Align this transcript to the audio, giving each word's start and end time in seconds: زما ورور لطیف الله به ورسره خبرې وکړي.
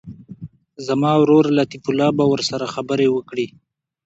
زما 0.85 1.11
ورور 1.19 1.45
لطیف 1.57 1.83
الله 1.89 2.09
به 2.17 2.25
ورسره 2.31 2.65
خبرې 2.75 3.07
وکړي. 3.11 3.47